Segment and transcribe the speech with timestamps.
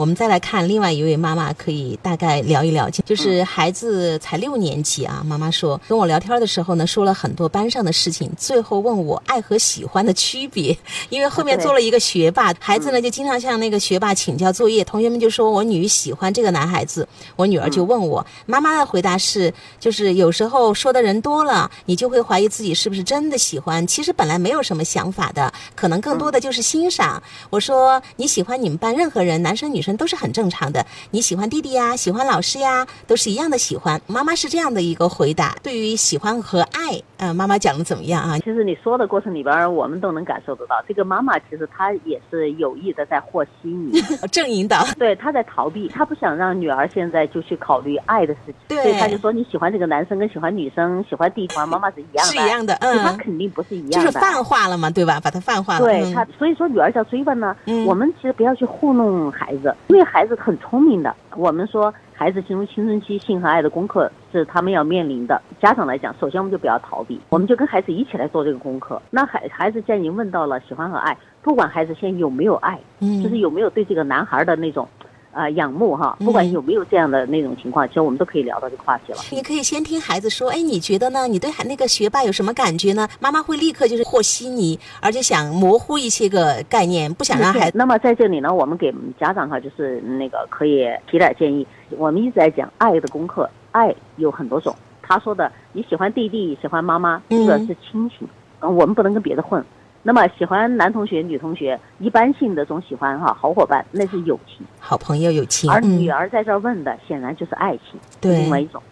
[0.00, 5.22] 我们再来看另外一位妈妈，可以大概聊一聊，就是孩子才六年级啊。
[5.26, 10.74] 妈妈说跟我聊天的时候呢，说了很多班上的事情，最后问我爱和喜欢的区别。
[11.10, 17.06] 因为后面做了一个学霸，孩子呢就经常向那个学霸请教作业，同学们就说我女喜欢这个男孩子，
[17.36, 27.22] 我女儿就问我，妈妈的回答是，就是有时候说的人多了，你就会怀疑自己是不是真的喜欢，其实本来没有什么想法的，可能更多的就是欣赏。
[27.50, 29.89] 我说你喜欢你们班任何人，男生女生。
[29.96, 30.84] 都是很正常的。
[31.10, 34.00] 你喜欢弟弟呀，喜欢老师呀，都是一样的喜欢。
[34.06, 35.56] 妈妈是这样的一个回答。
[35.62, 38.38] 对于喜欢和爱，呃，妈妈讲的怎么样啊？
[38.38, 44.00] 其实你说的过程里边，我们都能感受得到，这个妈妈其实她也是有意的在和稀泥，
[44.32, 44.84] 正引导。
[44.98, 48.54] 对，她在逃避，她不想让女儿现在就去考虑爱的事情。
[48.68, 52.74] 对，所以她就说你喜欢这个男生跟喜欢女生、喜欢弟弟、喜欢妈妈是一样的，是一样的。
[52.80, 55.20] 嗯，她肯定不是一样的，就是泛化了嘛，对吧？
[55.20, 55.80] 把它泛化了。
[55.80, 57.54] 对她，所以说女儿叫追问呢。
[57.66, 60.56] 嗯，我们其实不要去糊弄孩子，因为孩子很。
[60.60, 65.40] 聪明的，我们说孩子进入青春期，性和爱的功课是他们要面临的。
[65.60, 69.00] 家长来讲，首先我们就不要逃避，我们就跟孩子一起来做这个功课。
[69.10, 74.86] 那孩孩子既然已经问到了喜欢和爱，不管孩子现在有没有爱，嗯，就是有没有对这个男孩的那种。
[75.32, 79.18] 啊，仰慕哈，不管有没有这样的那种情况，其实我们都可以聊到这个话题了。
[79.30, 81.28] 你可以先听孩子说，哎，你觉得呢？
[81.28, 83.08] 你对那个学霸有什么感觉呢？
[83.20, 87.78] 妈妈会立刻就是和稀泥，而且想模糊一些个概念，不想让孩子。
[87.78, 91.66] 那么在这里呢，我们给家长哈，就是那个可以提点建议。
[91.90, 94.74] 我们一直在讲爱的功课，爱有很多种。
[95.02, 98.28] 他说的，你喜欢弟弟，喜欢妈妈，这个是亲情，
[98.60, 99.64] 嗯，我们不能跟别的混。
[100.02, 105.70] 那么喜欢男同学、女同学，一般性的总喜欢哈，好伙伴那是友情，好朋友友情。
[105.70, 108.82] 而女儿在这儿问的，显然就是爱情，对，另外一种。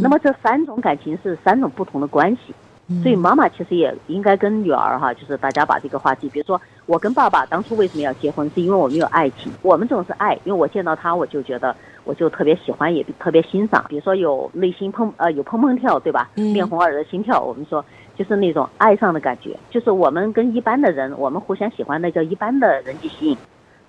[0.00, 2.54] 那么这三种感情是三种不同的关系，
[3.02, 13.84] 所以妈妈其实也应该跟女儿哈，就是大家把这个话题，比如说我跟爸爸当初为什么要结婚，是因为我们有爱情，我们总是爱，因为我见到他我就觉得我就特别喜欢，也特别欣赏。
[13.88, 16.30] 比如说有内心砰呃有砰砰跳，对吧？
[16.34, 17.84] 面红耳热心跳，我们说。
[18.16, 23.36] 就是那种爱上的感觉，就是我们跟一般的人，我们互相喜欢，那叫一般的人际吸引。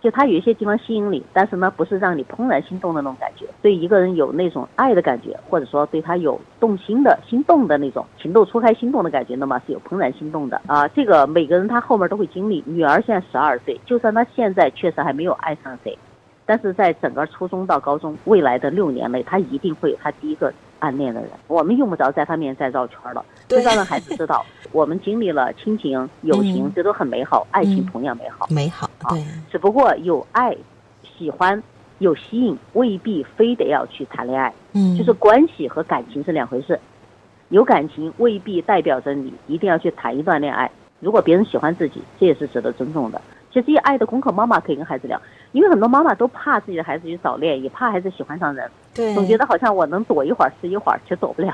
[0.02, 3.46] 就他有一些地方吸引你，但是呢，不是让你怦然心动的那种感觉。
[3.62, 10.88] 对一个人有那种爱的感觉，或者说对他有动心的心动的那种情窦初开心动的感觉，那么是有怦然心动的啊。
[10.88, 12.64] 这个每个人他后面都会经历。
[12.66, 15.96] 女儿现在十二岁，就算她现在确实还没有爱上谁，
[16.46, 20.54] 但是在整个初中到高中未来的六年内，他一定会有他第一个。
[20.80, 28.46] 暗恋的人，我们用不着在他面前再绕圈了，就要让孩子知道， 我们经历了亲情、友情，这都很美好，爱情同样美好。
[28.52, 29.24] 美好，对。
[29.50, 30.56] 只不过有爱、
[31.18, 31.64] 喜欢、
[32.00, 34.54] 有吸引，未必非得要去谈恋爱。
[34.74, 36.80] 嗯，就是关系和感情是两回事，
[37.50, 40.70] 有感情未必代表着你一定要去谈一段恋爱。
[41.00, 43.20] 如果别人喜欢自己，这也是值得尊重的。
[43.62, 45.20] 其实爱的功课，妈妈可以跟孩子聊，
[45.52, 48.70] 因为很多妈妈都怕自己的孩子去早恋，也怕孩子喜欢上人，
[49.14, 51.54] 总觉得好像我能躲一会儿是一会儿，却躲不了。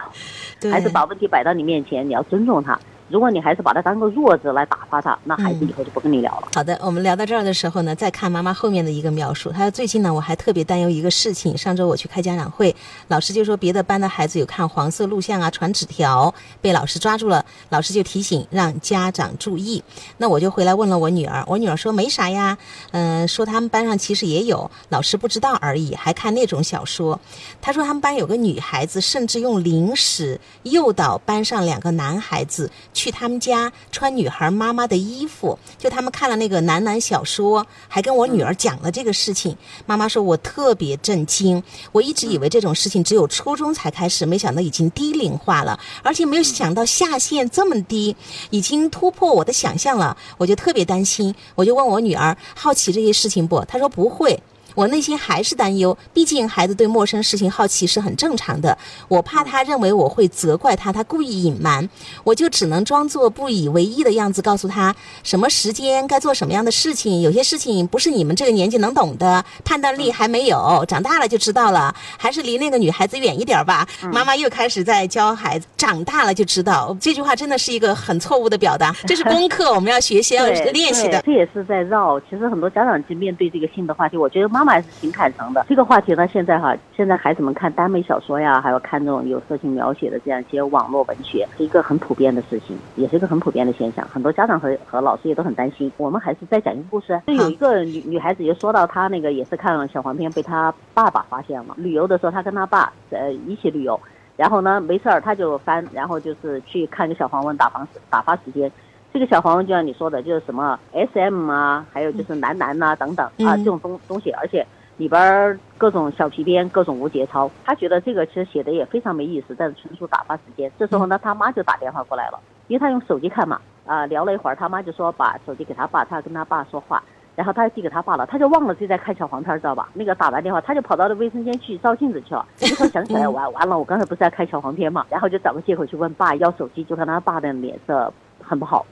[0.72, 2.80] 孩子把问题摆到你面前，你要尊重他。
[3.12, 6.48] 如果你还是把他当个弱智来打发他，那孩子以后就不跟你聊了。
[6.56, 9.50] 好的，我们聊到这儿的时候呢，再看妈妈后面的一个描述。
[9.52, 11.58] 她说最近呢，我还特别担忧一个事情。
[11.58, 12.74] 上周我去开家长会，
[13.10, 19.84] 老师就说别的班的孩子有看黄色录像啊、传纸条，被老师抓住了，老师就提醒让家长注意。
[20.18, 22.58] 那我就回来问了我女儿，我女儿说没啥呀，
[22.92, 27.20] 嗯，说他们班上其实也有，老师不知道而已，还看那种小说。
[27.62, 32.72] 她说他们班有个女孩子，甚至用零食诱导班上两个男孩子。
[32.94, 39.58] 去去他们家穿女孩妈妈的衣服，就他们看了那个男男小说，还跟我女儿讲了这个事情。
[39.88, 48.16] 妈妈说我特别震惊，我一直以为这种事情只有初中才开始，没想到已经低龄化了，而且没有想到下限这么低，
[48.52, 50.16] 已经突破我的想象了。
[50.38, 53.66] 我就特别担心，我就问我女儿好奇这些事情不？
[53.66, 54.40] 她说不会。
[54.76, 58.78] 我内心还是担忧，毕竟孩子对陌生事情好奇是很正常的。
[59.08, 61.88] 我怕他认为我会责怪他，他故意隐瞒，
[62.24, 67.22] 我就只能装作不以为意的样子，告诉他什么时间该做什么样的事情。
[67.22, 71.94] 有些事情不是你们这个年纪能懂的，判断力还没有，长大了就知道了。
[72.18, 73.86] 还是离那个女孩子远一点吧。
[74.14, 76.96] 妈妈又开始在教孩子，长大了就知道。
[77.02, 81.22] 这句话真的是一个很错误的表达， 这是功课，我们要学习要练习的。
[81.26, 82.18] 这也是在绕。
[82.22, 84.61] 其实很多家长去面对这个性的话题，我觉得妈。
[84.62, 85.66] 妈妈是挺坦诚的。
[85.68, 94.08] 这个话题呢，现在哈，现在孩子们看耽美小说呀，还有看这种有色情描写的这样一些网络文学，是一个很普遍的事情，也是一个很普遍的现象。
[94.08, 95.92] 很多家长和和老师也都很担心。
[95.98, 97.20] 我们还是再讲一个故事。
[97.26, 101.74] 就有一个女女孩子就说到，她那个也是看小黄片，被她爸爸发现了。
[101.78, 104.00] 旅游的时候，她跟她爸呃一起旅游，
[104.38, 108.72] 然后呢没事儿，她就翻，然后就是去看个小黄文打发打发时间。
[109.14, 114.66] 这个小黄文就像你说的，就是什么 S M 啊，还有就是男男呐等等啊，这种东东西，而且
[114.98, 117.52] 里边各种小皮鞭，各种无节操。
[117.66, 120.72] 他觉得这个其实写的也非常没意思，但是纯属打发时间。
[120.80, 127.04] 这时候呢，他妈就打电话过来了，因为他用手机看嘛，啊，聊了一会儿，他妈就说把手机给他爸，他跟他爸说话。
[127.34, 129.90] 然后他递给他爸了，他就忘了自己在看小黄片，知道吧？
[129.94, 132.46] 那个打完电话，他就跑到了卫生间去照镜子去了。
[132.60, 135.06] 一会儿想起来，完完了，我刚才不是在看小黄片嘛？
[135.10, 138.14] 然后就找个借口去问爸要手机，就看他爸的脸色
[138.44, 138.86] 很不好，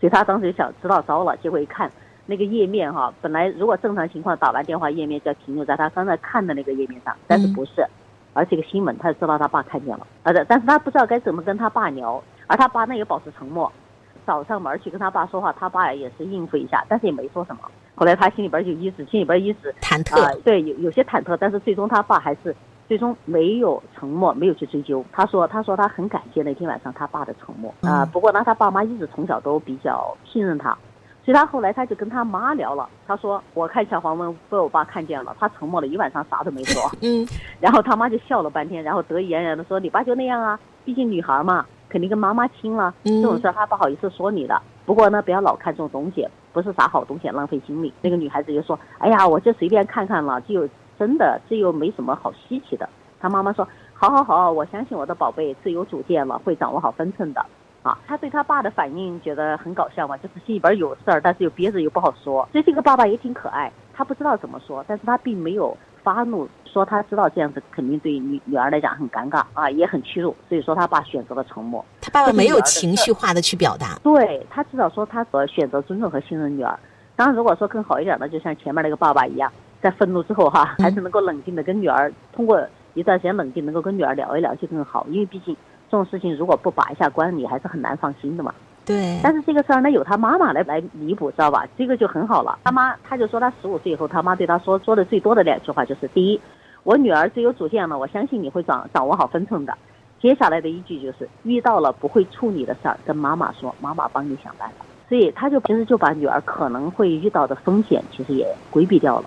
[0.00, 1.36] 所以他当时就想知道糟了。
[1.38, 1.90] 结果一看
[2.26, 7.86] 那个页面哈，本来如果正常情况打完电话页面就要停留在他刚才看的那个页面上，但是不是，
[8.32, 13.70] 而且个新闻他就知道他爸看见了，而且，但是他不知道该怎么跟他爸聊，而他爸呢也保持沉默。
[14.26, 17.62] 找上门去跟他爸说话，他爸也是应付一下，但是也没说什么。
[17.94, 22.52] 后来他心里边就一直心里边一直忐忑，对，有有些忐忑，但是最终他爸还是
[22.88, 25.04] 最终没有沉默，没有去追究。
[25.12, 28.04] 他说，他说他很感谢那天晚上他爸的沉默啊。
[28.06, 30.70] 不过呢，他爸妈一直从小都比较信任他，
[31.24, 32.88] 所以他后来他就跟他妈聊了。
[33.06, 36.82] 他说，我看小黄文被我爸看见了，他沉默了一晚上，啥都没说。
[37.02, 37.26] 嗯，
[37.60, 44.60] 然后他妈就笑了半天，然后得意洋洋的说：“你爸就那样啊，毕竟女孩嘛。”肯定跟妈妈亲了，这种事他不好意思说你的。
[44.84, 47.94] 不过呢，不要老看这种东西，不是啥好东西，浪费精力。
[48.02, 52.88] 那个女孩子就说：“哎呀，我就随便看看了，就真的这又没什么好稀奇的。”
[53.20, 57.44] 他妈妈说：“好好好，我相信我的宝贝自有主见了，会掌握好分寸的。”
[57.82, 62.48] 啊，他对他爸的反应觉得很搞笑嘛，就是心里边有事儿，但是又憋着又不好说。
[62.50, 66.48] 所以这个爸爸也挺可爱，他不知道怎么说，但是他并没有发怒。
[66.64, 71.82] 说他知道这样子肯定对女女儿来讲很尴尬啊，也很屈辱，所以说他爸选择了沉默。
[72.02, 76.78] 他爸爸没有情绪化的去表达，对他至少说他选择尊重和信任女儿。
[77.14, 79.50] 当然，如果说更好一点的，就像前面那个爸爸一样，
[79.86, 82.60] 在愤怒之后哈，还是能够冷静的跟女儿通过
[82.94, 85.06] 一段时间冷静，能够跟女儿聊一聊就更好。
[85.08, 85.56] 因为毕竟
[85.88, 88.52] 这种事情如果不把一下关，你还是很难放心的嘛。
[88.84, 91.64] 对，但是这个事儿呢，有他妈妈来来弥补，知道吧？
[91.78, 92.58] 这个就很好了。
[92.64, 96.40] 他妈他就说他十五岁以后，他妈对他说说的最多的两句话就是第一。
[96.82, 99.72] 我女儿最有主见了，我相信你会掌掌握好分寸的。
[100.20, 104.84] 接下来的一句就是遇到了不会处理的事儿，跟妈妈说，妈妈帮你想办法。
[105.08, 109.24] 所以他就平时就把女儿可能会遇到的风险，其实也规避掉了。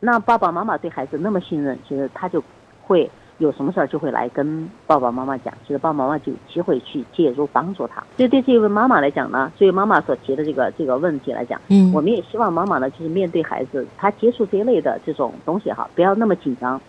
[0.00, 2.42] 那爸爸妈妈对孩子那么信任，其实他就
[2.82, 8.02] 会有什么事儿就会来跟爸爸妈妈讲，其实爸爸妈妈就有机会去介入帮助他。
[8.16, 16.80] 所以对这位妈妈来讲呢，对于妈妈所提的这个这个问题来讲，嗯，我们也希望妈妈呢，就是面对孩子，他接触这一类的这种东西哈，不要那么紧张。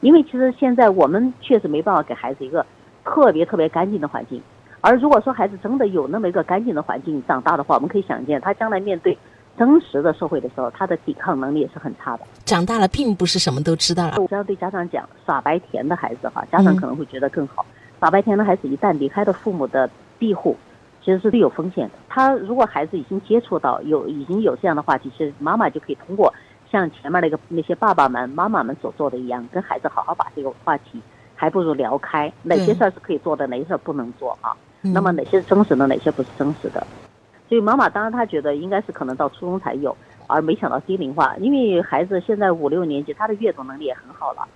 [0.00, 2.64] 因为其实现在我们确实没办法给孩子一个
[3.04, 4.42] 特别特别干净的环境，
[4.82, 9.16] 而如果说孩子真的有那么一个干净的环境长大的话，我们可以想见他将来面对
[9.56, 12.24] 真实的社会的时候，他的抵抗能力也是很差的。
[12.44, 14.16] 长大了并不是什么都知道了。
[14.18, 17.64] 我只要对家长讲，傻白甜的孩子哈，家长可能会觉得更好。
[18.00, 20.56] 傻白甜的孩子一旦离开了父母的庇护，
[21.02, 21.94] 其实是最有风险的。
[22.08, 26.32] 他如果孩子已经接触到有已经有这样的话题，其实妈妈就可以通过。
[26.70, 31.00] 像前面那个那些爸爸们、妈妈们所做的一样，跟孩子好好把这个话题，
[31.36, 32.32] 还不如聊开。
[32.42, 34.50] 哪些事儿是可以做的，哪些事儿不能做啊？
[34.82, 36.84] 那么哪些是真实的，哪些不是真实的？
[37.48, 39.96] 所以妈妈当然她觉得应该是可能到初中才有，
[40.26, 41.36] 而没想到低龄化。
[41.38, 44.46] 因为孩子现在五六年级，他的阅读能力也很好了，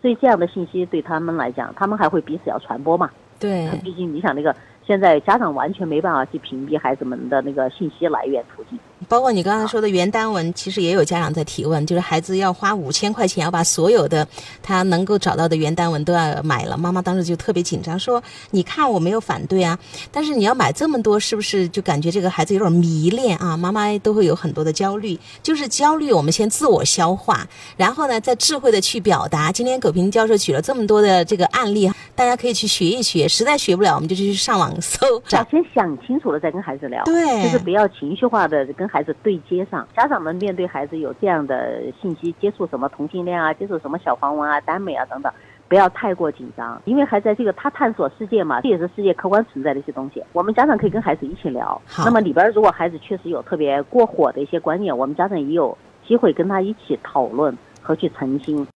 [0.00, 3.10] 所以这样的信息对他们来讲，他们还会彼此要传播嘛？
[3.38, 4.54] 对，毕竟你想那个。
[4.86, 8.76] 现在家长完全没办法去屏蔽孩子们的那个信息来源途径，
[9.10, 14.24] 包括你刚才说的原单文，其实也有家长在提问，就是孩子要花五千块钱要把所有的
[14.62, 19.76] 他能够找到的原单文都要买了，妈妈当时就特别紧张，说你看我没有反对啊，
[20.12, 23.56] 但是你要买这么多，是不是就感觉这个孩子有点迷恋啊？
[23.56, 27.44] 妈妈都会有很多的焦虑，就是焦虑，我们先自我消化，
[27.76, 29.50] 然后呢再智慧的去表达。
[29.50, 34.70] 今天葛平教授举了这么多的这个案例，大家可以去学一学，实在学不了，我们就去上网。
[34.78, 35.06] 搜，
[35.50, 39.88] 先想清楚了再跟孩子聊，对，就是不要情绪化的跟孩子对接上。
[39.96, 45.32] 家长们面对孩子有这样的信息，接触什么同性恋啊，接触什么小黄文啊、耽美啊等等，
[45.66, 50.22] 不要太过紧张，因为还在这个他探索世界嘛，这也是世界客观存在的一些东西。
[50.34, 51.80] 我们家长可以跟孩子一起聊。
[52.04, 58.66] 那么里边如果孩子确实有特别过火的一些观念，我们家长也有机会跟他一起讨论和去澄清。